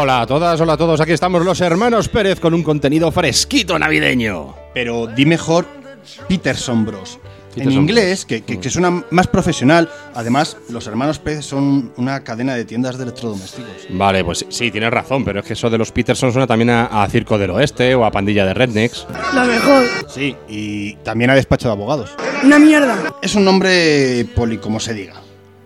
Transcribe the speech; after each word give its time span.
Hola 0.00 0.20
a 0.20 0.26
todas, 0.28 0.60
hola 0.60 0.74
a 0.74 0.76
todos. 0.76 1.00
Aquí 1.00 1.10
estamos 1.10 1.44
los 1.44 1.60
hermanos 1.60 2.08
Pérez 2.08 2.38
con 2.38 2.54
un 2.54 2.62
contenido 2.62 3.10
fresquito 3.10 3.76
navideño. 3.76 4.54
Pero 4.72 5.08
di 5.08 5.26
mejor 5.26 5.66
Peterson 6.28 6.86
Bros. 6.86 7.14
en 7.16 7.54
Peterson 7.54 7.82
inglés, 7.82 8.24
que, 8.24 8.42
que, 8.42 8.60
que 8.60 8.70
suena 8.70 9.02
más 9.10 9.26
profesional. 9.26 9.90
Además, 10.14 10.56
los 10.68 10.86
hermanos 10.86 11.18
Pérez 11.18 11.44
son 11.46 11.92
una 11.96 12.22
cadena 12.22 12.54
de 12.54 12.64
tiendas 12.64 12.96
de 12.96 13.02
electrodomésticos. 13.02 13.88
Vale, 13.90 14.22
pues 14.22 14.46
sí, 14.48 14.70
tienes 14.70 14.90
razón, 14.92 15.24
pero 15.24 15.40
es 15.40 15.46
que 15.46 15.54
eso 15.54 15.68
de 15.68 15.78
los 15.78 15.90
Peterson 15.90 16.30
suena 16.30 16.46
también 16.46 16.70
a, 16.70 17.02
a 17.02 17.08
Circo 17.08 17.36
del 17.36 17.50
Oeste 17.50 17.96
o 17.96 18.04
a 18.04 18.12
Pandilla 18.12 18.46
de 18.46 18.54
Rednecks. 18.54 19.04
La 19.34 19.42
mejor. 19.42 19.84
Sí, 20.06 20.36
y 20.48 20.94
también 20.98 21.30
a 21.30 21.34
despacho 21.34 21.66
de 21.66 21.72
abogados. 21.72 22.14
Una 22.44 22.60
mierda. 22.60 23.16
Es 23.20 23.34
un 23.34 23.44
nombre 23.44 24.24
poli, 24.36 24.58
como 24.58 24.78
se 24.78 24.94
diga. 24.94 25.14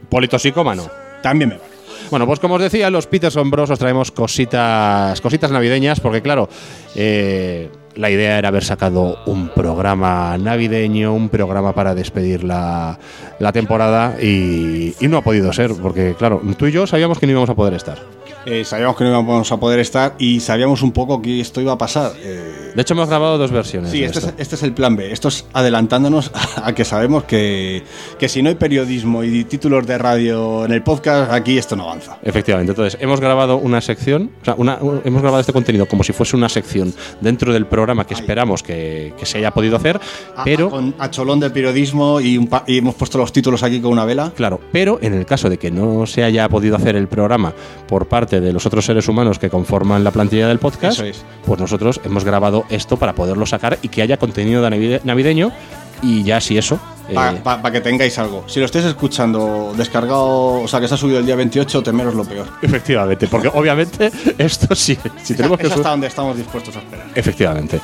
Politosicómano. 0.08 0.88
También 1.22 1.50
me 1.50 1.56
vale. 1.58 1.71
Bueno, 2.12 2.26
pues 2.26 2.40
como 2.40 2.56
os 2.56 2.60
decía, 2.60 2.90
los 2.90 3.06
Peterson 3.06 3.50
Bros 3.50 3.70
os 3.70 3.78
traemos 3.78 4.12
cositas, 4.12 5.18
cositas 5.22 5.50
navideñas, 5.50 5.98
porque 5.98 6.20
claro, 6.20 6.46
eh, 6.94 7.70
la 7.94 8.10
idea 8.10 8.36
era 8.36 8.48
haber 8.48 8.64
sacado 8.64 9.16
un 9.24 9.48
programa 9.48 10.36
navideño, 10.36 11.14
un 11.14 11.30
programa 11.30 11.72
para 11.74 11.94
despedir 11.94 12.44
la, 12.44 12.98
temporada 13.54 14.18
y, 14.20 14.94
y 15.00 15.08
no 15.08 15.16
ha 15.16 15.22
podido 15.22 15.54
ser, 15.54 15.72
porque 15.80 16.14
claro, 16.14 16.42
tú 16.58 16.66
y 16.66 16.72
yo 16.72 16.86
sabíamos 16.86 17.18
que 17.18 17.24
no 17.24 17.32
íbamos 17.32 17.48
a 17.48 17.54
poder 17.54 17.72
estar. 17.72 18.21
Eh, 18.44 18.64
sabíamos 18.64 18.96
que 18.96 19.04
no 19.04 19.10
íbamos 19.10 19.52
a 19.52 19.56
poder 19.58 19.78
estar 19.78 20.14
y 20.18 20.40
sabíamos 20.40 20.82
un 20.82 20.90
poco 20.92 21.22
que 21.22 21.40
esto 21.40 21.60
iba 21.60 21.72
a 21.72 21.78
pasar. 21.78 22.12
Eh, 22.22 22.72
De 22.74 22.82
hecho, 22.82 22.94
hemos 22.94 23.08
grabado 23.08 23.38
dos 23.38 23.52
versiones. 23.52 23.90
Sí, 23.92 24.02
este 24.02 24.18
es, 24.18 24.34
este 24.36 24.54
es 24.56 24.62
el 24.64 24.72
plan 24.72 24.96
B. 24.96 25.12
Esto 25.12 25.28
es 25.28 25.46
adelantándonos 25.52 26.30
a 26.56 26.72
que 26.74 26.84
sabemos 26.84 27.24
que, 27.24 27.84
que 28.18 28.28
si 28.28 28.42
no 28.42 28.48
hay 28.48 28.56
periodismo 28.56 29.22
y 29.22 29.44
títulos 29.44 29.86
de 29.86 29.96
radio 29.98 30.64
en 30.64 30.72
el 30.72 30.82
podcast, 30.82 31.30
aquí 31.32 31.56
esto 31.58 31.76
no 31.76 31.84
avanza. 31.84 32.18
Efectivamente, 32.22 32.72
entonces 32.72 32.98
hemos 33.00 33.20
grabado 33.20 33.58
una 33.58 33.80
sección, 33.80 34.30
o 34.42 34.44
sea, 34.44 34.54
una- 34.56 34.78
un- 34.80 35.00
hemos 35.04 35.22
grabado 35.22 35.40
este 35.40 35.52
contenido 35.52 35.86
como 35.86 36.02
si 36.02 36.12
fuese 36.12 36.34
una 36.36 36.48
sección 36.48 36.92
dentro 37.20 37.52
del 37.52 37.66
programa 37.66 38.06
que 38.06 38.14
esperamos 38.14 38.62
que, 38.62 39.14
que 39.18 39.24
se 39.26 39.38
haya 39.38 39.52
podido 39.52 39.76
hacer, 39.76 40.00
A- 40.36 40.44
pero 40.44 40.66
a- 40.66 40.70
con 40.70 40.94
a 40.98 41.10
cholón 41.10 41.38
de 41.40 41.50
periodismo 41.50 42.20
y, 42.20 42.36
un 42.38 42.48
pa- 42.48 42.64
y 42.66 42.78
hemos 42.78 42.94
puesto 42.96 43.18
los 43.18 43.32
títulos 43.32 43.62
aquí 43.62 43.80
con 43.80 43.92
una 43.92 44.04
vela. 44.04 44.32
Claro, 44.34 44.60
pero 44.72 44.98
en 45.00 45.14
el 45.14 45.26
caso 45.26 45.48
de 45.48 45.58
que 45.58 45.70
no 45.70 46.06
se 46.06 46.24
haya 46.24 46.48
podido 46.48 46.74
hacer 46.76 46.96
el 46.96 47.06
programa 47.06 47.52
por 47.86 48.08
parte 48.08 48.31
de 48.40 48.52
los 48.52 48.64
otros 48.66 48.84
seres 48.84 49.08
humanos 49.08 49.38
que 49.38 49.50
conforman 49.50 50.02
la 50.04 50.10
plantilla 50.10 50.48
del 50.48 50.58
podcast, 50.58 51.00
es. 51.00 51.24
pues 51.44 51.60
nosotros 51.60 52.00
hemos 52.04 52.24
grabado 52.24 52.64
esto 52.70 52.96
para 52.96 53.12
poderlo 53.14 53.46
sacar 53.46 53.78
y 53.82 53.88
que 53.88 54.02
haya 54.02 54.16
contenido 54.16 54.62
de 54.62 54.70
navide- 54.70 55.00
navideño 55.04 55.52
y 56.02 56.24
ya 56.24 56.40
si 56.40 56.58
eso. 56.58 56.80
eh, 57.08 57.14
Para 57.44 57.70
que 57.70 57.80
tengáis 57.80 58.18
algo. 58.18 58.42
Si 58.48 58.58
lo 58.58 58.66
estáis 58.66 58.84
escuchando 58.86 59.72
descargado, 59.76 60.62
o 60.62 60.66
sea, 60.66 60.80
que 60.80 60.88
se 60.88 60.94
ha 60.94 60.96
subido 60.96 61.20
el 61.20 61.26
día 61.26 61.36
28, 61.36 61.80
temeros 61.80 62.14
lo 62.14 62.24
peor. 62.24 62.48
Efectivamente, 62.60 63.28
porque 63.28 63.48
obviamente 63.54 64.10
esto 64.36 64.74
sí, 64.74 64.98
si 65.22 65.34
tenemos 65.34 65.58
que 65.60 65.68
es 65.68 65.72
hasta 65.72 65.90
donde 65.90 66.08
estamos 66.08 66.36
dispuestos 66.36 66.74
a 66.74 66.80
esperar. 66.80 67.06
Efectivamente, 67.14 67.80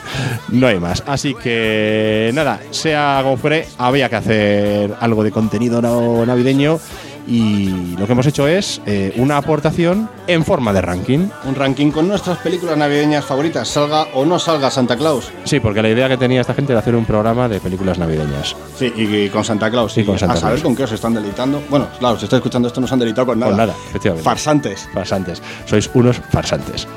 no 0.48 0.66
hay 0.66 0.80
más. 0.80 1.02
Así 1.06 1.32
que 1.34 2.32
nada, 2.34 2.58
sea 2.70 3.22
fuere, 3.40 3.68
había 3.78 4.08
que 4.08 4.16
hacer 4.16 4.94
algo 4.98 5.22
de 5.22 5.30
contenido 5.30 5.80
navideño 6.26 6.80
y 7.28 7.94
lo 7.98 8.06
que 8.06 8.12
hemos 8.12 8.26
hecho 8.26 8.48
es 8.48 8.80
eh, 8.86 9.12
una 9.16 9.36
aportación 9.36 10.08
en 10.26 10.44
forma 10.44 10.72
de 10.72 10.80
ranking. 10.80 11.28
Un 11.44 11.54
ranking 11.54 11.90
con 11.90 12.08
nuestras 12.08 12.38
películas 12.38 12.76
navideñas 12.78 13.24
favoritas, 13.24 13.68
salga 13.68 14.06
o 14.14 14.24
no 14.24 14.38
salga 14.38 14.70
Santa 14.70 14.96
Claus. 14.96 15.30
Sí, 15.44 15.60
porque 15.60 15.82
la 15.82 15.90
idea 15.90 16.08
que 16.08 16.16
tenía 16.16 16.40
esta 16.40 16.54
gente 16.54 16.72
era 16.72 16.80
hacer 16.80 16.96
un 16.96 17.04
programa 17.04 17.48
de 17.48 17.60
películas 17.60 17.98
navideñas. 17.98 18.56
Sí, 18.78 18.92
y, 18.96 19.02
y 19.14 19.28
con 19.28 19.44
Santa 19.44 19.70
Claus. 19.70 19.92
Sí, 19.92 20.00
y 20.00 20.04
con 20.04 20.18
Santa 20.18 20.34
a 20.34 20.36
saber 20.38 20.54
Claus. 20.56 20.62
con 20.64 20.74
qué 20.76 20.84
os 20.84 20.92
están 20.92 21.12
deleitando. 21.14 21.62
Bueno, 21.68 21.88
claro, 21.98 22.18
si 22.18 22.24
estáis 22.24 22.38
escuchando 22.38 22.68
esto 22.68 22.80
no 22.80 22.86
se 22.86 22.94
han 22.94 23.00
deleitado 23.00 23.26
con 23.26 23.38
nada. 23.38 23.50
Con 23.52 23.58
nada, 23.58 23.74
efectivamente. 23.90 24.24
Farsantes. 24.24 24.88
Farsantes. 24.94 25.42
Sois 25.66 25.90
unos 25.94 26.16
farsantes. 26.30 26.88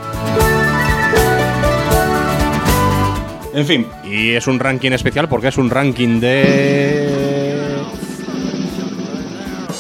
En 3.54 3.66
fin, 3.66 3.86
Y 4.06 4.30
es 4.32 4.48
un 4.48 4.60
ranking 4.60 4.92
especial 4.92 5.28
porque 5.28 5.50
es 5.50 5.58
un 5.58 5.70
ranking 5.70 6.22
de... 6.22 7.11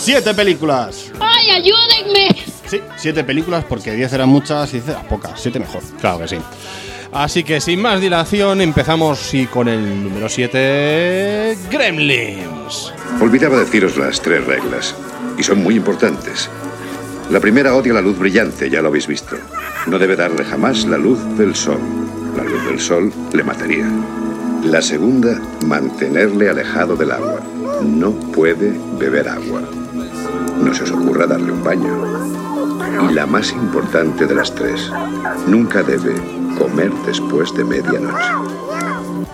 siete 0.02 0.34
películas. 0.34 1.12
¡Ay, 1.20 1.52
ayúdenme! 1.52 2.36
Sí, 2.68 2.82
siete 2.98 3.24
películas 3.24 3.64
porque 3.68 3.92
diez 3.92 4.12
eran 4.14 4.30
muchas 4.30 4.70
y 4.70 4.80
diez 4.80 4.90
eran 4.90 5.08
pocas. 5.08 5.40
Siete 5.40 5.60
mejor. 5.60 5.82
Claro 6.00 6.20
que 6.20 6.28
sí. 6.28 6.38
Así 7.12 7.44
que 7.44 7.60
sin 7.60 7.82
más 7.82 8.02
dilación 8.02 8.62
empezamos 8.62 9.34
y 9.34 9.46
con 9.46 9.68
el 9.68 10.04
número 10.04 10.30
7, 10.30 11.58
Gremlins. 11.70 12.94
Olvidaba 13.20 13.60
deciros 13.60 13.98
las 13.98 14.22
tres 14.22 14.46
reglas, 14.46 14.96
y 15.38 15.44
son 15.44 15.62
muy 15.62 15.76
importantes. 15.76 16.50
La 17.30 17.42
primera 17.42 17.76
odia 17.76 17.94
la 17.94 18.02
luz 18.02 18.18
brillante, 18.18 18.70
ya 18.70 18.82
lo 18.82 18.88
habéis 18.88 19.08
visto. 19.08 19.36
No 19.88 20.00
debe 20.00 20.16
darle 20.16 20.46
jamás 20.46 20.86
la 20.86 20.98
luz 20.98 21.20
del 21.38 21.54
sol. 21.54 21.80
La 22.38 22.44
luz 22.44 22.66
del 22.66 22.80
sol 22.80 23.12
le 23.34 23.44
mataría. 23.44 23.90
La 24.64 24.82
segunda, 24.82 25.38
mantenerle 25.66 26.50
alejado 26.50 26.96
del 26.96 27.12
agua. 27.12 27.42
No 27.84 28.12
puede 28.14 28.74
beber 28.98 29.28
agua. 29.28 29.64
No 30.64 30.74
se 30.74 30.84
os 30.84 30.92
ocurra 30.92 31.28
darle 31.28 31.52
un 31.52 31.64
baño. 31.64 33.10
Y 33.10 33.14
la 33.14 33.26
más 33.26 33.52
importante 33.52 34.26
de 34.26 34.36
las 34.36 34.54
tres, 34.54 34.92
nunca 35.48 35.84
debe 35.84 36.14
comer 36.58 36.92
después 37.06 37.54
de 37.56 37.64
medianoche. 37.64 38.62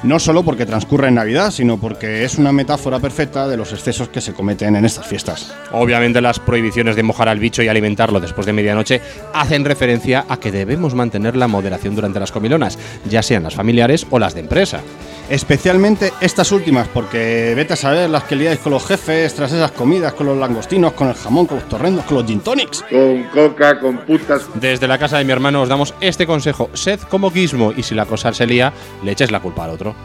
No 0.04 0.20
solo 0.20 0.44
porque 0.44 0.66
transcurre 0.66 1.08
en 1.08 1.16
Navidad, 1.16 1.52
sino 1.52 1.78
porque 1.78 2.24
es 2.24 2.38
una 2.38 2.52
metáfora 2.52 3.00
perfecta 3.00 3.48
de 3.48 3.58
los 3.58 3.74
excesos 3.74 4.10
que 4.10 4.22
se 4.22 4.34
cometen 4.34 4.76
en 4.76 4.86
estas 4.86 5.08
fiestas. 5.08 5.54
Obviamente 5.72 6.22
las 6.22 6.40
prohibiciones 6.40 6.96
de 6.96 7.04
mojar 7.04 7.30
al 7.30 7.40
bicho 7.40 7.64
y 7.64 7.68
alimentarlo 7.68 8.20
después 8.20 8.46
de 8.46 8.54
medianoche 8.54 9.02
hacen 9.34 9.66
referencia 9.66 10.26
a 10.30 10.38
que 10.40 10.52
debemos 10.52 10.94
mantener 10.94 11.36
la 11.36 11.48
moderación 11.48 11.96
durante 11.96 12.20
las 12.20 12.32
comilonas, 12.32 12.78
ya 13.10 13.24
sean 13.24 13.44
las 13.44 13.56
familiares 13.56 14.06
o 14.10 14.20
las 14.20 14.34
de 14.34 14.42
empresa. 14.42 14.82
Especialmente 15.30 16.14
estas 16.22 16.52
últimas, 16.54 16.88
porque 16.88 17.54
vete 17.54 17.74
a 17.74 17.76
saber 17.76 18.10
las 18.10 18.24
que 18.24 18.36
liáis 18.36 18.60
con 18.60 18.72
los 18.72 18.86
jefes 18.86 19.34
tras 19.34 19.52
esas 19.52 19.72
comidas, 19.72 20.14
con 20.14 20.26
los 20.26 20.38
langostinos, 20.38 20.94
con 20.94 21.10
el 21.10 21.16
jamón, 21.16 21.46
con 21.46 21.58
los 21.58 21.68
torrendos, 21.68 22.06
con 22.06 22.18
los 22.18 22.26
gin 22.26 22.40
tonics. 22.40 22.84
Con 22.90 23.24
coca, 23.26 23.78
con 23.80 23.98
putas, 23.98 24.44
Desde 24.54 24.88
la 24.88 24.98
casa 24.98 25.18
de 25.18 25.26
mi 25.26 25.34
hermano 25.34 25.64
os 25.64 25.70
damos 25.70 25.94
este 26.00 26.26
consejo, 26.26 26.70
sed 26.74 27.02
como 27.02 27.30
Gizmo 27.30 27.74
y 27.76 27.84
si 27.84 27.94
la 27.94 28.06
cosa 28.06 28.32
se 28.34 28.48
lía, 28.48 28.72
le 29.04 29.12
eches 29.12 29.32
la 29.32 29.42
culpa 29.42 29.66
al 29.66 29.72
otro. 29.72 29.96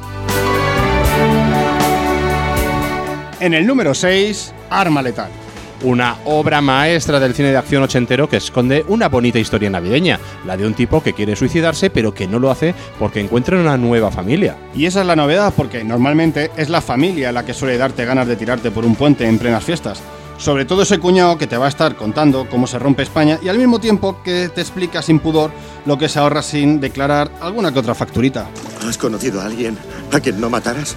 En 3.39 3.55
el 3.55 3.67
número 3.67 3.95
6, 3.95 4.53
Arma 4.71 5.03
Letal. 5.03 5.42
Una 5.85 6.17
obra 6.27 6.61
maestra 6.61 7.19
del 7.19 7.35
cine 7.35 7.51
de 7.51 7.57
acción 7.57 7.83
ochentero 7.83 8.29
que 8.29 8.37
esconde 8.37 8.85
una 8.87 9.09
bonita 9.09 9.41
historia 9.41 9.69
navideña, 9.69 10.21
la 10.47 10.57
de 10.57 10.65
un 10.65 10.75
tipo 10.75 11.03
que 11.03 11.13
quiere 11.13 11.35
suicidarse 11.35 11.91
pero 11.91 12.15
que 12.15 12.29
no 12.29 12.39
lo 12.39 12.53
hace 12.53 12.73
porque 13.01 13.21
encuentra 13.21 13.59
una 13.59 13.77
nueva 13.77 14.13
familia. 14.13 14.57
Y 14.77 14.87
esa 14.87 15.01
es 15.01 15.07
la 15.07 15.17
novedad, 15.17 15.53
porque 15.57 15.83
normalmente 15.83 16.53
es 16.57 16.69
la 16.69 16.81
familia 16.81 17.33
la 17.33 17.45
que 17.45 17.53
suele 17.53 17.79
darte 17.79 18.05
ganas 18.05 18.29
de 18.29 18.37
tirarte 18.37 18.71
por 18.71 18.85
un 18.85 18.95
puente 18.95 19.27
en 19.27 19.39
plenas 19.39 19.65
fiestas. 19.65 20.01
Sobre 20.39 20.65
todo 20.65 20.83
ese 20.83 20.99
cuñado 20.99 21.37
que 21.37 21.49
te 21.49 21.57
va 21.57 21.67
a 21.67 21.69
estar 21.69 21.97
contando 21.97 22.49
cómo 22.49 22.69
se 22.69 22.79
rompe 22.79 23.03
España 23.03 23.41
y 23.43 23.49
al 23.49 23.59
mismo 23.59 23.81
tiempo 23.81 24.23
que 24.23 24.51
te 24.55 24.61
explica 24.61 25.03
sin 25.03 25.19
pudor 25.19 25.51
lo 25.85 25.99
que 25.99 26.09
se 26.09 26.21
ahorra 26.21 26.43
sin 26.43 26.81
declarar 26.81 27.31
alguna 27.41 27.73
que 27.73 27.81
otra 27.81 27.95
facturita. 27.95 28.49
¿Has 28.89 28.99
conocido 28.99 29.41
a 29.41 29.47
alguien 29.47 29.77
a 30.13 30.21
quien 30.21 30.41
no 30.41 30.49
mataras? 30.49 30.97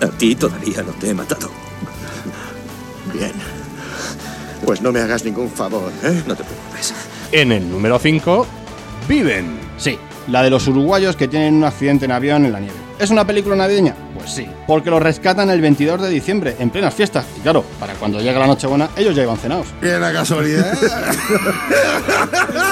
A 0.00 0.06
ti 0.18 0.36
todavía 0.36 0.82
no 0.82 0.92
te 0.92 1.10
he 1.10 1.14
matado. 1.14 1.63
Bien. 3.14 3.32
Pues 4.64 4.82
no 4.82 4.92
me 4.92 5.00
hagas 5.00 5.24
ningún 5.24 5.50
favor, 5.50 5.90
¿eh? 6.02 6.22
No 6.26 6.34
te 6.34 6.44
preocupes. 6.44 6.94
En 7.32 7.52
el 7.52 7.70
número 7.70 7.98
5, 7.98 8.46
Viven. 9.08 9.58
Sí, 9.76 9.98
la 10.28 10.42
de 10.42 10.50
los 10.50 10.66
uruguayos 10.68 11.16
que 11.16 11.28
tienen 11.28 11.54
un 11.54 11.64
accidente 11.64 12.04
en 12.04 12.12
avión 12.12 12.44
en 12.44 12.52
la 12.52 12.60
nieve. 12.60 12.76
¿Es 12.98 13.10
una 13.10 13.26
película 13.26 13.56
navideña? 13.56 13.94
Pues 14.14 14.30
sí, 14.30 14.46
porque 14.66 14.88
lo 14.88 15.00
rescatan 15.00 15.50
el 15.50 15.60
22 15.60 16.00
de 16.00 16.08
diciembre, 16.08 16.56
en 16.58 16.70
plenas 16.70 16.94
fiestas. 16.94 17.26
Y 17.36 17.40
claro, 17.40 17.64
para 17.80 17.94
cuando 17.94 18.20
llegue 18.20 18.38
la 18.38 18.46
Nochebuena, 18.46 18.88
ellos 18.96 19.14
ya 19.14 19.24
iban 19.24 19.36
cenados. 19.36 19.66
Qué 19.80 19.98
la 19.98 20.12
casualidad. 20.12 20.78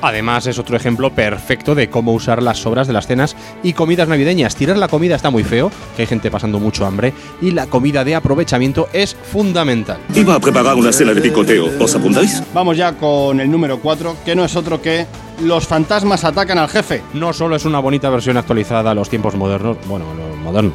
Además 0.00 0.46
es 0.46 0.58
otro 0.58 0.76
ejemplo 0.76 1.10
perfecto 1.12 1.74
de 1.74 1.90
cómo 1.90 2.12
usar 2.12 2.42
las 2.42 2.58
sobras 2.58 2.86
de 2.86 2.92
las 2.92 3.06
cenas 3.06 3.36
y 3.62 3.72
comidas 3.72 4.08
navideñas. 4.08 4.56
Tirar 4.56 4.76
la 4.76 4.88
comida 4.88 5.16
está 5.16 5.30
muy 5.30 5.44
feo, 5.44 5.70
que 5.96 6.02
hay 6.02 6.06
gente 6.06 6.30
pasando 6.30 6.58
mucho 6.58 6.86
hambre, 6.86 7.12
y 7.40 7.50
la 7.50 7.66
comida 7.66 8.04
de 8.04 8.14
aprovechamiento 8.14 8.88
es 8.92 9.14
fundamental. 9.14 9.98
Iba 10.14 10.34
a 10.34 10.40
preparar 10.40 10.76
una 10.76 10.92
cena 10.92 11.14
de 11.14 11.20
picoteo. 11.20 11.70
¿Os 11.78 11.94
apuntáis? 11.94 12.42
Vamos 12.54 12.76
ya 12.76 12.92
con 12.92 13.40
el 13.40 13.50
número 13.50 13.78
4, 13.78 14.16
que 14.24 14.34
no 14.34 14.44
es 14.44 14.56
otro 14.56 14.80
que 14.80 15.06
Los 15.44 15.68
fantasmas 15.68 16.24
atacan 16.24 16.58
al 16.58 16.68
jefe. 16.68 17.00
No 17.14 17.32
solo 17.32 17.54
es 17.54 17.64
una 17.64 17.78
bonita 17.78 18.10
versión 18.10 18.36
actualizada 18.36 18.90
a 18.90 18.94
los 18.94 19.08
tiempos 19.08 19.36
modernos, 19.36 19.76
bueno, 19.86 20.06
los 20.14 20.36
modernos, 20.38 20.72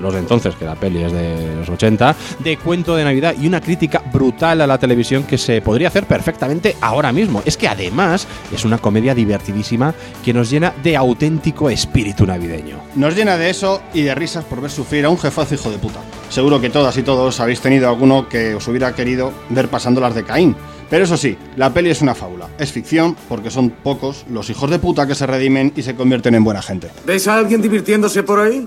los 0.00 0.12
de 0.12 0.20
entonces, 0.20 0.54
que 0.54 0.64
la 0.64 0.74
peli 0.74 1.02
es 1.02 1.12
de 1.12 1.56
los 1.56 1.68
80, 1.68 2.16
de 2.40 2.56
cuento 2.56 2.96
de 2.96 3.04
Navidad 3.04 3.34
y 3.40 3.46
una 3.46 3.60
crítica 3.60 4.02
brutal 4.12 4.60
a 4.60 4.66
la 4.66 4.78
televisión 4.78 5.24
que 5.24 5.38
se 5.38 5.60
podría 5.60 5.88
hacer 5.88 6.06
perfectamente 6.06 6.76
ahora 6.80 7.12
mismo. 7.12 7.42
Es 7.44 7.56
que 7.56 7.68
además 7.68 8.26
es 8.52 8.64
una 8.64 8.78
comedia 8.78 9.14
divertidísima 9.14 9.94
que 10.24 10.32
nos 10.32 10.50
llena 10.50 10.72
de 10.82 10.96
auténtico 10.96 11.70
espíritu 11.70 12.26
navideño. 12.26 12.78
Nos 12.94 13.14
llena 13.14 13.36
de 13.36 13.50
eso 13.50 13.82
y 13.94 14.02
de 14.02 14.14
risas 14.14 14.44
por 14.44 14.60
ver 14.60 14.70
sufrir 14.70 15.04
a 15.04 15.10
un 15.10 15.18
jefazo 15.18 15.54
hijo 15.54 15.70
de 15.70 15.78
puta. 15.78 16.00
Seguro 16.28 16.60
que 16.60 16.70
todas 16.70 16.96
y 16.96 17.02
todos 17.02 17.40
habéis 17.40 17.60
tenido 17.60 17.88
alguno 17.88 18.28
que 18.28 18.54
os 18.54 18.66
hubiera 18.68 18.94
querido 18.94 19.32
ver 19.50 19.68
pasando 19.68 20.00
las 20.00 20.14
de 20.14 20.24
Caín. 20.24 20.56
Pero 20.88 21.04
eso 21.04 21.16
sí, 21.16 21.36
la 21.56 21.72
peli 21.72 21.90
es 21.90 22.00
una 22.00 22.14
fábula. 22.14 22.48
Es 22.58 22.72
ficción 22.72 23.16
porque 23.28 23.50
son 23.50 23.70
pocos 23.70 24.24
los 24.30 24.50
hijos 24.50 24.70
de 24.70 24.78
puta 24.78 25.06
que 25.06 25.14
se 25.14 25.26
redimen 25.26 25.72
y 25.74 25.82
se 25.82 25.94
convierten 25.96 26.34
en 26.34 26.44
buena 26.44 26.62
gente. 26.62 26.90
¿Ves 27.04 27.26
a 27.28 27.36
alguien 27.36 27.60
divirtiéndose 27.60 28.22
por 28.22 28.40
ahí? 28.40 28.66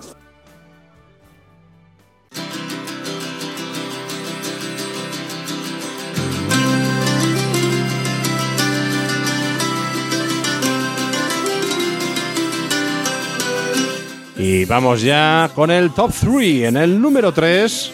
Y 14.52 14.66
vamos 14.66 15.04
ya 15.04 15.52
con 15.54 15.70
el 15.70 15.92
top 15.92 16.12
3. 16.12 16.64
En 16.64 16.78
el 16.78 17.00
número 17.00 17.32
3, 17.32 17.92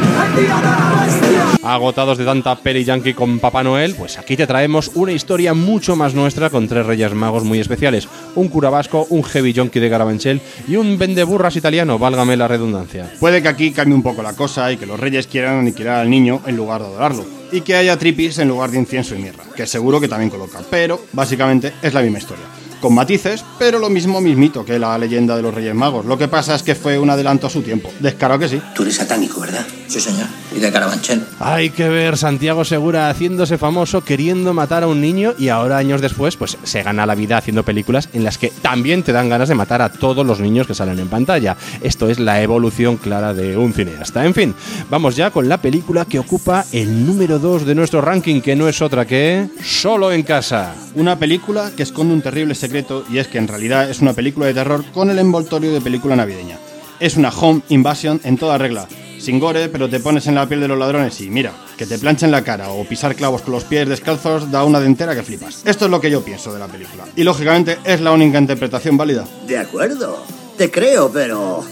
agotados 1.62 2.18
de 2.18 2.24
tanta 2.24 2.56
peli 2.56 2.86
yankee 2.86 3.14
con 3.14 3.40
Papá 3.40 3.62
Noel, 3.62 3.94
pues 3.94 4.18
aquí 4.18 4.38
te 4.38 4.48
traemos 4.48 4.90
una 4.94 5.12
historia 5.12 5.54
mucho 5.54 5.98
más 5.98 6.14
nuestra 6.14 6.50
con 6.50 6.70
tres 6.70 6.86
reyes 6.86 7.14
magos 7.14 7.44
muy 7.44 7.60
especiales. 7.60 8.08
Un 8.36 8.48
cura 8.48 8.70
vasco, 8.70 9.06
un 9.10 9.26
heavy 9.26 9.54
junkie 9.54 9.82
de 9.82 9.90
Carabanchel 9.90 10.40
y 10.66 10.78
un 10.78 10.98
vendeburras 10.98 11.58
italiano, 11.58 12.00
válgame 12.00 12.38
la 12.38 12.48
redundancia. 12.48 13.12
Puede 13.20 13.42
que 13.42 13.50
aquí 13.50 13.72
cambie 13.72 13.94
un 13.94 14.04
poco 14.04 14.24
la 14.24 14.32
cosa 14.32 14.72
y 14.72 14.78
que 14.78 14.86
los 14.86 14.98
reyes 14.98 15.28
quieran 15.28 15.60
aniquilar 15.60 16.00
al 16.00 16.10
niño 16.10 16.40
en 16.46 16.56
lugar 16.56 16.80
de 16.80 16.88
adorarlo. 16.88 17.26
Y 17.52 17.62
que 17.62 17.76
haya 17.76 17.98
tripis 17.98 18.40
en 18.40 18.48
lugar 18.48 18.72
de 18.72 18.80
incienso 18.80 19.14
y 19.14 19.18
mirra, 19.18 19.44
que 19.58 19.68
seguro 19.68 20.00
que 20.00 20.08
también 20.08 20.30
coloca. 20.30 20.62
Pero, 20.70 21.02
básicamente, 21.12 21.74
es 21.82 21.94
la 21.94 22.02
misma 22.02 22.20
historia. 22.20 22.46
Con 22.82 22.94
matices, 22.94 23.44
pero 23.58 23.80
lo 23.80 23.90
mismo 23.90 24.22
mismito 24.22 24.66
que 24.66 24.78
la 24.80 24.98
leyenda 24.98 25.36
de 25.36 25.42
los 25.42 25.54
Reyes 25.54 25.76
Magos. 25.76 26.06
Lo 26.06 26.18
que 26.18 26.28
pasa 26.28 26.56
es 26.56 26.64
que 26.64 26.76
fue 26.76 27.00
un 27.00 27.10
adelanto 27.10 27.48
a 27.48 27.50
su 27.50 27.62
tiempo. 27.62 27.90
Descarado 28.00 28.40
que 28.40 28.50
sí. 28.50 28.62
Tú 28.74 28.84
eres 28.84 28.96
satánico, 28.96 29.42
¿verdad? 29.42 29.66
Sí, 29.88 30.00
señor. 30.00 30.28
Y 30.56 30.60
de 30.60 30.72
Carabanchel. 30.72 31.24
Hay 31.40 31.70
que 31.70 31.90
ver 31.90 32.18
Santiago 32.18 32.66
Segura 32.66 33.10
haciéndose 33.10 33.58
famoso 33.58 34.04
queriendo 34.04 34.54
matar 34.54 34.84
a 34.84 34.88
un 34.88 35.02
niño 35.02 35.34
y 35.38 35.50
ahora 35.50 35.78
años 35.78 36.02
después 36.02 36.36
pues 36.38 36.58
se 36.64 36.84
gana 36.84 37.06
la 37.06 37.16
vida 37.16 37.38
haciendo 37.38 37.64
películas 37.64 38.10
en 38.14 38.24
las 38.24 38.38
que 38.38 38.52
también 38.62 39.04
te 39.04 39.12
dan 39.12 39.30
ganas 39.30 39.50
de 39.50 39.56
matar 39.56 39.82
a 39.82 39.90
todos 39.90 40.26
los 40.26 40.40
niños 40.40 40.68
que 40.68 40.74
salen 40.74 41.00
en 41.00 41.08
pantalla. 41.08 41.58
Esto 41.82 42.10
es 42.10 42.20
la 42.20 42.42
evolución 42.42 42.98
clara 42.98 43.34
de 43.34 43.58
un 43.58 43.74
cineasta. 43.74 44.26
En 44.26 44.34
fin, 44.34 44.56
vamos 44.90 45.16
ya 45.16 45.32
con 45.32 45.48
la 45.50 45.62
película 45.62 46.06
que 46.06 46.20
ocupa 46.20 46.66
el 46.72 47.06
número 47.06 47.40
2 47.40 47.66
de 47.66 47.76
nuestro 47.76 48.02
ranking 48.02 48.42
que 48.42 48.56
no 48.56 48.68
es 48.68 48.82
otra 48.82 49.06
que 49.06 49.50
Solo 49.64 50.12
en 50.12 50.24
casa. 50.24 50.76
Una 50.96 51.18
película 51.20 51.72
que 51.76 51.84
esconde 51.84 52.14
un 52.14 52.22
terrible 52.22 52.56
secreto 52.56 53.06
y 53.10 53.18
es 53.18 53.28
que 53.28 53.38
en 53.38 53.48
realidad 53.48 53.90
es 53.90 54.02
una 54.02 54.14
película 54.14 54.46
de 54.48 54.54
terror 54.54 54.84
con 54.94 55.10
el 55.10 55.20
envoltorio 55.20 55.74
de 55.74 55.82
película 55.82 56.16
navideña. 56.16 56.58
Es 57.00 57.18
una 57.18 57.30
home 57.30 57.62
invasion 57.70 58.22
en 58.24 58.38
toda 58.38 58.58
regla. 58.58 58.88
Sin 59.26 59.40
gore, 59.40 59.70
pero 59.70 59.90
te 59.90 60.00
pones 60.00 60.28
en 60.28 60.36
la 60.36 60.48
piel 60.48 60.62
de 60.62 60.68
los 60.68 60.78
ladrones 60.78 61.20
y 61.20 61.32
mira, 61.32 61.52
que 61.76 61.88
te 61.88 61.98
planchen 61.98 62.30
la 62.30 62.44
cara 62.44 62.70
o 62.70 62.84
pisar 62.86 63.16
clavos 63.16 63.42
con 63.42 63.54
los 63.54 63.64
pies 63.64 63.90
descalzos 63.90 64.52
da 64.52 64.64
una 64.64 64.80
dentera 64.80 65.16
que 65.16 65.24
flipas. 65.24 65.64
Esto 65.66 65.86
es 65.86 65.92
lo 65.92 66.00
que 66.00 66.12
yo 66.12 66.24
pienso 66.24 66.54
de 66.54 66.60
la 66.60 66.68
película. 66.68 67.06
Y 67.16 67.24
lógicamente 67.24 67.80
es 67.86 68.02
la 68.02 68.12
única 68.12 68.38
interpretación 68.38 68.98
válida. 68.98 69.26
De 69.48 69.58
acuerdo. 69.58 70.24
Te 70.60 70.70
creo, 70.70 71.12
pero... 71.12 71.66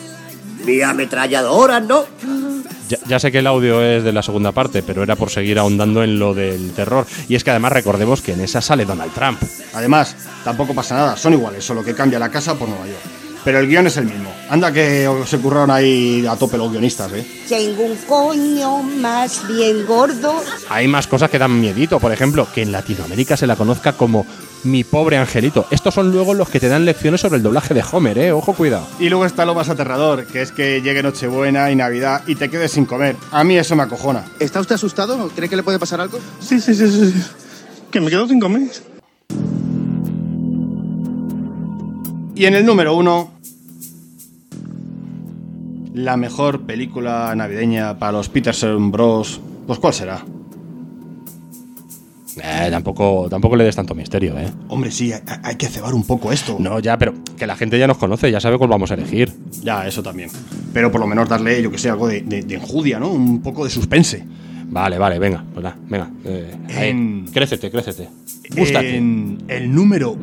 Mi 0.65 0.81
ametralladora, 0.81 1.79
¿no? 1.79 2.05
Ya, 2.89 2.97
ya, 3.05 3.19
sé 3.19 3.31
que 3.31 3.37
el 3.37 3.45
audio 3.45 3.83
es 3.83 4.03
de 4.03 4.13
la 4.13 4.23
segunda 4.23 4.51
parte, 4.51 4.81
pero 4.81 5.03
era 5.03 5.15
por 5.15 5.29
seguir 5.29 5.59
ahondando 5.59 6.03
en 6.03 6.17
lo 6.17 6.33
del 6.33 6.71
terror. 6.71 7.05
Y 7.29 7.35
es 7.35 7.43
que 7.43 7.51
además 7.51 7.73
recordemos 7.73 8.23
que 8.23 8.33
en 8.33 8.41
esa 8.41 8.61
sale 8.61 8.83
Donald 8.83 9.13
Trump. 9.13 9.39
Además, 9.75 10.15
tampoco 10.43 10.73
pasa 10.73 10.95
nada, 10.95 11.17
son 11.17 11.33
iguales, 11.33 11.63
solo 11.63 11.83
que 11.83 11.93
cambia 11.93 12.17
la 12.17 12.31
casa 12.31 12.55
por 12.55 12.67
Nueva 12.67 12.87
York. 12.87 13.22
Pero 13.43 13.59
el 13.59 13.67
guion 13.67 13.87
es 13.87 13.97
el 13.97 14.05
mismo. 14.05 14.33
Anda 14.49 14.71
que 14.71 15.09
se 15.25 15.37
curraron 15.39 15.69
ahí 15.69 16.25
a 16.25 16.35
tope 16.35 16.57
los 16.57 16.71
guionistas, 16.71 17.11
¿eh? 17.13 17.25
Tengo 17.49 17.83
un 17.83 17.97
coño 18.07 18.83
más 18.83 19.45
bien 19.47 19.85
gordo. 19.85 20.41
Hay 20.69 20.87
más 20.87 21.07
cosas 21.07 21.29
que 21.29 21.37
dan 21.37 21.59
miedito, 21.59 21.99
por 21.99 22.11
ejemplo, 22.13 22.47
que 22.53 22.61
en 22.61 22.71
Latinoamérica 22.71 23.35
se 23.35 23.47
la 23.47 23.55
conozca 23.55 23.93
como 23.93 24.25
mi 24.63 24.85
pobre 24.85 25.17
angelito. 25.17 25.65
Estos 25.71 25.93
son 25.93 26.11
luego 26.11 26.33
los 26.33 26.49
que 26.49 26.61
te 26.61 26.69
dan 26.69 26.85
lecciones 26.85 27.19
sobre 27.19 27.37
el 27.37 27.43
doblaje 27.43 27.73
de 27.73 27.83
Homer, 27.91 28.17
¿eh? 28.17 28.31
Ojo, 28.31 28.53
cuidado. 28.53 28.87
Y 28.97 29.09
luego 29.09 29.25
está 29.25 29.45
lo 29.45 29.53
más 29.53 29.67
aterrador, 29.67 30.25
que 30.25 30.41
es 30.41 30.51
que 30.53 30.81
llegue 30.81 31.03
Nochebuena 31.03 31.69
y 31.69 31.75
Navidad 31.75 32.23
y 32.27 32.35
te 32.35 32.49
quedes 32.49 32.71
sin 32.71 32.85
comer. 32.85 33.17
A 33.31 33.43
mí 33.43 33.57
eso 33.57 33.75
me 33.75 33.83
acojona. 33.83 34.23
¿Está 34.39 34.61
usted 34.61 34.75
asustado? 34.75 35.29
¿Cree 35.35 35.49
que 35.49 35.57
le 35.57 35.63
puede 35.63 35.79
pasar 35.79 35.99
algo? 35.99 36.19
Sí, 36.39 36.61
sí, 36.61 36.73
sí, 36.73 36.87
sí. 36.87 37.13
Que 37.91 37.99
me 37.99 38.09
quedo 38.09 38.25
sin 38.27 38.39
comer. 38.39 38.69
Y 42.35 42.45
en 42.45 42.55
el 42.55 42.65
número 42.65 42.95
uno, 42.95 43.32
la 45.93 46.17
mejor 46.17 46.61
película 46.61 47.33
navideña 47.35 47.97
para 47.99 48.13
los 48.13 48.29
Peterson 48.29 48.91
Bros. 48.91 49.39
Pues 49.67 49.79
¿cuál 49.79 49.93
será? 49.93 50.23
Eh, 52.43 52.67
tampoco, 52.71 53.27
tampoco 53.29 53.55
le 53.55 53.63
des 53.63 53.75
tanto 53.75 53.93
misterio, 53.93 54.37
¿eh? 54.39 54.49
Hombre, 54.67 54.89
sí, 54.89 55.13
hay, 55.13 55.21
hay, 55.43 55.55
que 55.55 55.67
cebar 55.67 55.93
un 55.93 56.03
poco 56.03 56.31
esto. 56.31 56.57
No, 56.59 56.79
ya, 56.79 56.97
pero 56.97 57.13
que 57.37 57.45
la 57.45 57.55
gente 57.55 57.77
ya 57.77 57.85
nos 57.85 57.97
conoce, 57.97 58.31
ya 58.31 58.39
sabe 58.39 58.57
cuál 58.57 58.71
vamos 58.71 58.89
a 58.89 58.95
elegir. 58.95 59.31
Ya, 59.61 59.87
eso 59.87 60.01
también. 60.01 60.29
Pero 60.73 60.91
por 60.91 60.99
lo 60.99 61.05
menos 61.05 61.29
darle, 61.29 61.61
yo 61.61 61.69
que 61.69 61.77
sé, 61.77 61.89
algo 61.89 62.07
de, 62.07 62.21
de, 62.21 62.41
de 62.41 62.55
enjudia, 62.55 62.99
¿no? 62.99 63.09
Un 63.09 63.41
poco 63.41 63.63
de 63.63 63.69
suspense. 63.69 64.25
Vale, 64.73 64.97
vale, 64.97 65.19
venga, 65.19 65.43
pues 65.53 65.63
nada, 65.63 65.77
venga. 65.87 66.09
Eh, 66.25 66.55
en, 66.69 67.25
crécete, 67.31 67.69
crécete. 67.69 68.09
Búscate. 68.55 68.97
En 68.97 69.43
el 69.47 69.73
número 69.73 70.17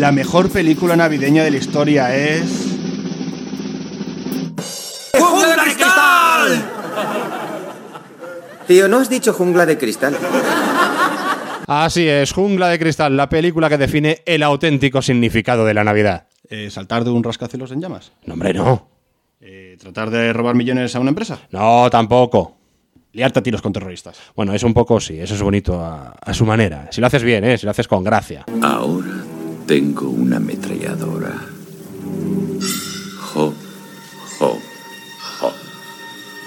La 0.00 0.12
mejor 0.12 0.48
película 0.48 0.96
navideña 0.96 1.44
de 1.44 1.50
la 1.50 1.58
historia 1.58 2.16
es. 2.16 2.74
¡Jungla 5.12 5.62
de 5.62 5.74
cristal! 5.74 6.70
Tío, 8.66 8.88
¿no 8.88 8.96
has 8.96 9.10
dicho 9.10 9.34
jungla 9.34 9.66
de 9.66 9.76
cristal? 9.76 10.16
Así 11.66 12.08
es, 12.08 12.32
Jungla 12.32 12.68
de 12.68 12.78
Cristal, 12.78 13.14
la 13.14 13.28
película 13.28 13.68
que 13.68 13.76
define 13.76 14.22
el 14.24 14.42
auténtico 14.42 15.02
significado 15.02 15.66
de 15.66 15.74
la 15.74 15.84
Navidad. 15.84 16.28
Eh, 16.48 16.70
¿Saltar 16.70 17.04
de 17.04 17.10
un 17.10 17.22
rascacielos 17.22 17.70
en 17.70 17.82
llamas? 17.82 18.12
No, 18.24 18.32
hombre, 18.32 18.54
no. 18.54 18.88
Eh, 19.38 19.76
¿Tratar 19.78 20.08
de 20.08 20.32
robar 20.32 20.54
millones 20.54 20.96
a 20.96 21.00
una 21.00 21.10
empresa? 21.10 21.40
No, 21.50 21.90
tampoco. 21.90 22.56
Liarte 23.12 23.40
a 23.40 23.42
tiros 23.42 23.60
con 23.60 23.74
terroristas. 23.74 24.18
Bueno, 24.34 24.54
es 24.54 24.62
un 24.62 24.72
poco, 24.72 24.98
sí, 24.98 25.20
eso 25.20 25.34
es 25.34 25.42
bonito 25.42 25.78
a, 25.78 26.14
a 26.18 26.32
su 26.32 26.46
manera. 26.46 26.88
Si 26.90 27.02
lo 27.02 27.06
haces 27.06 27.22
bien, 27.22 27.44
¿eh? 27.44 27.58
Si 27.58 27.66
lo 27.66 27.70
haces 27.72 27.86
con 27.86 28.02
gracia. 28.02 28.46
Ahora 28.62 29.19
tengo 29.70 30.10
una 30.10 30.38
ametralladora. 30.38 31.32
Jo, 33.20 33.54
jo, 34.40 34.58
jo. 35.38 35.52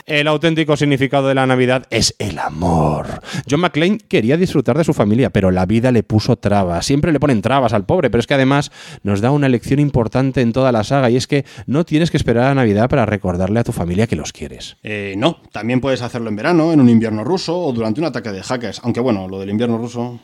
El 0.05 0.27
auténtico 0.27 0.75
significado 0.75 1.29
de 1.29 1.35
la 1.35 1.47
Navidad 1.47 1.85
es 1.89 2.17
el 2.19 2.37
amor. 2.37 3.21
John 3.49 3.61
McClane 3.61 3.99
quería 3.99 4.35
disfrutar 4.35 4.77
de 4.77 4.83
su 4.83 4.93
familia, 4.93 5.29
pero 5.29 5.51
la 5.51 5.65
vida 5.65 5.93
le 5.93 6.03
puso 6.03 6.35
trabas. 6.35 6.85
Siempre 6.85 7.13
le 7.13 7.21
ponen 7.21 7.41
trabas 7.41 7.71
al 7.71 7.85
pobre, 7.85 8.09
pero 8.09 8.19
es 8.19 8.27
que 8.27 8.33
además 8.33 8.73
nos 9.03 9.21
da 9.21 9.31
una 9.31 9.47
lección 9.47 9.79
importante 9.79 10.41
en 10.41 10.51
toda 10.51 10.73
la 10.73 10.83
saga 10.83 11.09
y 11.09 11.15
es 11.15 11.25
que 11.25 11.45
no 11.65 11.85
tienes 11.85 12.11
que 12.11 12.17
esperar 12.17 12.51
a 12.51 12.55
Navidad 12.55 12.89
para 12.89 13.05
recordarle 13.05 13.61
a 13.61 13.63
tu 13.63 13.71
familia 13.71 14.05
que 14.05 14.17
los 14.17 14.33
quieres. 14.33 14.75
Eh, 14.83 15.15
no, 15.15 15.37
también 15.53 15.79
puedes 15.79 16.01
hacerlo 16.01 16.27
en 16.27 16.35
verano, 16.35 16.73
en 16.73 16.81
un 16.81 16.89
invierno 16.89 17.23
ruso 17.23 17.57
o 17.57 17.71
durante 17.71 18.01
un 18.01 18.07
ataque 18.07 18.33
de 18.33 18.43
hackers. 18.43 18.81
Aunque 18.83 18.99
bueno, 18.99 19.29
lo 19.29 19.39
del 19.39 19.49
invierno 19.49 19.77
ruso. 19.77 20.19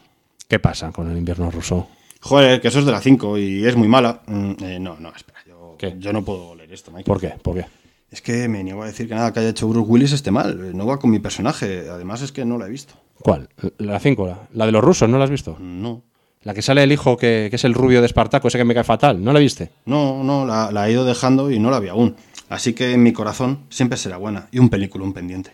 ¿Qué 0.50 0.60
pasa 0.60 0.92
con 0.92 1.10
el 1.10 1.18
invierno 1.18 1.50
ruso? 1.50 1.88
Joder, 2.22 2.62
que 2.62 2.68
eso 2.68 2.80
es 2.80 2.86
de 2.86 2.92
la 2.92 3.02
5 3.02 3.38
y 3.38 3.66
es 3.66 3.76
muy 3.76 3.88
mala. 3.88 4.22
Mm, 4.28 4.52
eh, 4.64 4.80
no, 4.80 4.98
no, 5.00 5.10
espera. 5.16 5.40
Yo, 5.48 5.76
¿Qué? 5.78 5.96
yo 6.00 6.14
no 6.14 6.24
puedo 6.24 6.56
leer 6.56 6.74
esto, 6.74 6.92
Mike. 6.92 7.06
¿Por 7.06 7.20
qué? 7.20 7.34
¿Por 7.42 7.56
qué? 7.56 7.66
Es 8.12 8.22
que 8.22 8.48
me 8.48 8.64
niego 8.64 8.82
a 8.82 8.88
decir 8.88 9.08
que 9.08 9.16
nada 9.16 9.32
que 9.32 9.40
haya 9.40 9.50
hecho 9.50 9.68
Bruce 9.68 9.90
Willis 9.90 10.12
esté 10.12 10.32
mal. 10.32 10.76
No 10.76 10.86
va 10.86 11.00
con 11.00 11.12
mi 11.12 11.20
personaje. 11.20 11.90
Además 11.90 12.22
es 12.22 12.32
que 12.32 12.44
no 12.44 12.58
la 12.58 12.66
he 12.66 12.70
visto. 12.70 12.96
¿Cuál? 13.22 13.50
¿La 13.78 14.00
5? 14.00 14.28
La, 14.28 14.40
¿La 14.54 14.66
de 14.66 14.72
los 14.72 14.84
rusos? 14.84 15.08
¿No 15.08 15.18
la 15.18 15.26
has 15.26 15.30
visto? 15.30 15.58
No. 15.60 16.04
La 16.44 16.54
que 16.54 16.62
sale 16.62 16.84
el 16.84 16.92
hijo 16.92 17.18
que, 17.18 17.48
que, 17.50 17.58
es 17.58 17.66
el 17.66 17.74
rubio 17.74 18.00
de 18.00 18.06
Espartaco, 18.06 18.48
ese 18.48 18.58
que 18.58 18.64
me 18.64 18.74
cae 18.74 18.86
fatal. 18.86 19.24
¿No 19.24 19.34
la 19.34 19.40
viste? 19.40 19.72
No, 19.86 20.24
no, 20.24 20.46
la, 20.46 20.72
la, 20.72 20.88
he 20.88 20.94
ido 20.94 21.04
dejando 21.04 21.52
y 21.52 21.60
no 21.60 21.70
la 21.70 21.80
vi 21.80 21.90
aún. 21.90 22.16
Así 22.48 22.74
que 22.74 22.94
en 22.94 23.04
mi 23.04 23.12
corazón 23.12 23.66
siempre 23.70 23.98
será 23.98 24.18
buena. 24.18 24.48
Y 24.52 24.60
un 24.60 24.70
película, 24.70 25.04
un 25.04 25.14
pendiente. 25.14 25.52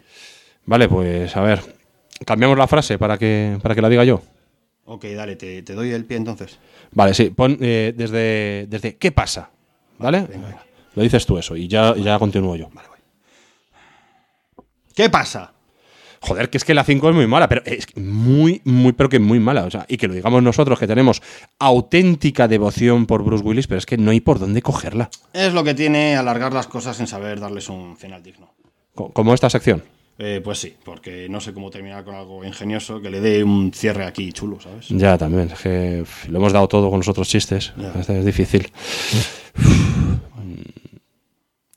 Vale, 0.65 0.87
pues 0.87 1.35
a 1.35 1.41
ver. 1.41 1.61
Cambiamos 2.25 2.57
la 2.57 2.67
frase 2.67 2.97
para 2.97 3.17
que, 3.17 3.57
para 3.61 3.75
que 3.75 3.81
la 3.81 3.89
diga 3.89 4.03
yo. 4.03 4.21
Ok, 4.85 5.05
dale, 5.15 5.35
te, 5.35 5.63
te 5.63 5.73
doy 5.73 5.91
el 5.91 6.05
pie 6.05 6.17
entonces. 6.17 6.59
Vale, 6.91 7.13
sí. 7.13 7.31
Pon 7.31 7.57
eh, 7.59 7.93
desde, 7.95 8.67
desde 8.67 8.95
¿qué 8.97 9.11
pasa? 9.11 9.49
¿Vale? 9.97 10.21
Venga, 10.21 10.47
venga. 10.47 10.65
Lo 10.95 11.03
dices 11.03 11.25
tú 11.25 11.37
eso 11.37 11.55
y 11.55 11.67
ya, 11.67 11.95
ya 11.95 12.19
continúo 12.19 12.55
yo. 12.55 12.69
Vale, 12.71 12.87
voy. 12.89 12.99
¿Qué 14.93 15.09
pasa? 15.09 15.53
Joder, 16.21 16.49
que 16.49 16.57
es 16.57 16.63
que 16.63 16.73
la 16.73 16.83
5 16.83 17.09
es 17.09 17.15
muy 17.15 17.27
mala, 17.27 17.47
pero 17.47 17.61
es 17.65 17.85
muy, 17.97 18.61
muy, 18.63 18.93
pero 18.93 19.09
que 19.09 19.19
muy 19.19 19.39
mala. 19.39 19.65
O 19.65 19.71
sea, 19.71 19.85
y 19.87 19.97
que 19.97 20.07
lo 20.07 20.13
digamos 20.13 20.41
nosotros, 20.41 20.79
que 20.79 20.87
tenemos 20.87 21.21
auténtica 21.59 22.47
devoción 22.47 23.05
por 23.05 23.23
Bruce 23.23 23.43
Willis, 23.43 23.67
pero 23.67 23.77
es 23.77 23.85
que 23.85 23.97
no 23.97 24.11
hay 24.11 24.21
por 24.21 24.39
dónde 24.39 24.61
cogerla. 24.61 25.09
Es 25.33 25.53
lo 25.53 25.63
que 25.63 25.73
tiene 25.73 26.15
alargar 26.15 26.53
las 26.53 26.67
cosas 26.67 26.97
sin 26.97 27.07
saber 27.07 27.39
darles 27.39 27.69
un 27.69 27.97
final 27.97 28.23
digno. 28.23 28.53
Como 28.93 29.33
esta 29.33 29.49
sección. 29.49 29.83
Eh, 30.17 30.39
pues 30.43 30.59
sí, 30.59 30.73
porque 30.85 31.27
no 31.29 31.41
sé 31.41 31.53
cómo 31.53 31.69
terminar 31.69 32.05
con 32.05 32.15
algo 32.15 32.43
ingenioso 32.45 33.01
que 33.01 33.09
le 33.09 33.19
dé 33.19 33.43
un 33.43 33.73
cierre 33.73 34.05
aquí 34.05 34.31
chulo, 34.31 34.59
¿sabes? 34.61 34.87
Ya, 34.89 35.17
también. 35.17 35.49
Es 35.51 35.59
que 35.59 36.05
lo 36.29 36.37
hemos 36.37 36.53
dado 36.53 36.67
todo 36.69 36.89
con 36.89 36.99
los 36.99 37.07
otros 37.09 37.27
chistes. 37.27 37.73
Este 37.99 38.19
es 38.19 38.25
difícil. 38.25 38.71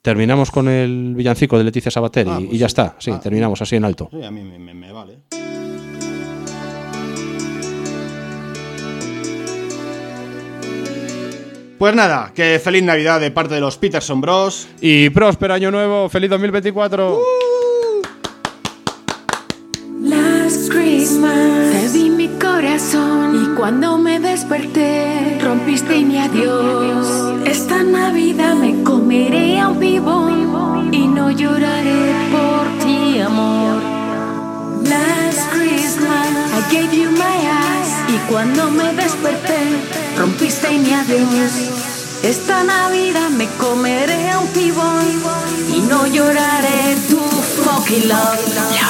Terminamos 0.01 0.49
con 0.51 0.69
el 0.69 1.13
villancico 1.15 1.57
de 1.57 1.65
Leticia 1.65 1.91
Sabater 1.91 2.27
y, 2.27 2.29
Ah, 2.29 2.39
y 2.39 2.45
pues 2.47 2.59
ya 2.59 2.67
sí. 2.67 2.71
está. 2.71 2.95
Sí, 2.99 3.11
Ah. 3.13 3.19
terminamos 3.19 3.61
así 3.61 3.75
en 3.75 3.83
alto. 3.83 4.09
Sí, 4.11 4.23
a 4.23 4.31
mí 4.31 4.41
me, 4.41 4.57
me- 4.57 4.73
me 4.73 4.91
vale. 4.93 5.19
Pues 11.77 11.95
nada, 11.95 12.33
que 12.35 12.59
feliz 12.59 12.83
Navidad 12.83 13.21
de 13.21 13.31
parte 13.31 13.55
de 13.55 13.61
los 13.61 13.77
Peterson 13.77 14.19
Bros. 14.19 14.67
Y 14.81 15.09
próspero 15.11 15.53
año 15.53 15.71
nuevo, 15.71 16.09
feliz 16.09 16.29
2024. 16.29 17.09
Last 17.09 17.48
adiós. 26.29 27.07
Esta 27.45 27.83
Navidad 27.83 28.55
me 28.55 28.83
comeré 28.83 29.59
a 29.59 29.69
un 29.69 29.79
pibón 29.79 30.93
y 30.93 31.07
no 31.07 31.31
lloraré 31.31 32.13
por 32.31 32.85
ti, 32.85 33.19
amor. 33.19 33.81
Last 34.83 35.49
Christmas 35.51 36.27
I 36.53 36.61
gave 36.71 36.93
you 36.93 37.11
my 37.11 37.23
eyes 37.23 37.91
y 38.07 38.17
cuando 38.29 38.69
me 38.71 38.93
desperté 38.93 39.59
rompiste 40.17 40.69
mi 40.69 40.93
adiós. 40.93 41.51
Esta 42.23 42.63
Navidad 42.63 43.29
me 43.29 43.47
comeré 43.57 44.29
a 44.29 44.39
un 44.39 44.47
pibón 44.47 45.05
y 45.73 45.79
no 45.81 46.05
lloraré 46.07 46.95
tu 47.09 47.19
fucking 47.19 48.07
love. 48.09 48.88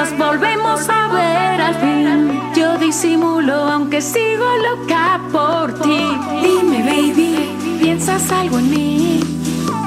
Nos 0.00 0.16
volvemos 0.16 0.88
a 0.88 1.08
ver 1.08 1.60
al 1.60 1.74
fin. 1.74 2.40
Yo 2.56 2.78
disimulo 2.78 3.54
aunque 3.54 4.00
sigo 4.00 4.46
loca 4.68 5.20
por 5.30 5.74
ti. 5.82 6.00
Dime, 6.42 6.78
baby, 6.90 7.34
¿piensas 7.82 8.30
algo 8.32 8.58
en 8.60 8.70
mí? 8.70 9.20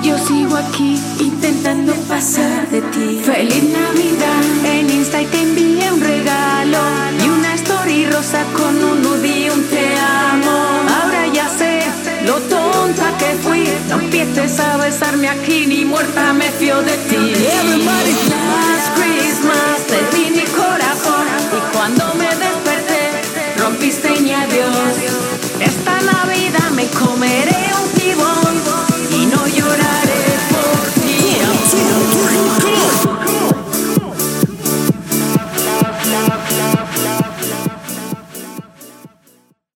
Yo 0.03 0.15
sigo 0.19 0.55
aquí 0.55 0.99
intentando 1.19 1.93
pasar 2.07 2.69
de 2.69 2.81
ti. 2.93 3.21
Feliz 3.25 3.63
Navidad. 3.63 4.43
En 4.65 4.89
Insta 4.91 5.19
y 5.21 5.25
te 5.25 5.41
envié 5.41 5.91
un 5.91 6.01
regalo 6.01 6.79
y 7.23 7.29
una 7.29 7.53
story 7.55 8.05
rosa 8.05 8.43
con 8.57 8.75
un 8.91 9.25
y 9.25 9.49
un 9.49 9.63
te 9.63 9.85
amo. 9.97 10.57
Ahora 10.95 11.25
ya 11.33 11.49
sé 11.49 11.81
lo 12.27 12.35
tonta 12.53 13.17
que 13.17 13.31
fui. 13.43 13.63
No 13.89 13.99
empieces 13.99 14.59
a 14.59 14.77
besarme 14.77 15.27
aquí 15.27 15.65
ni 15.65 15.85
muerta 15.85 16.33
me 16.33 16.51
fío 16.51 16.81
de 16.83 16.97
ti. 17.09 17.15
Everybody's 17.15 18.12